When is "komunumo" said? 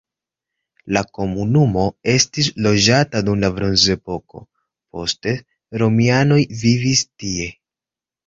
1.17-1.83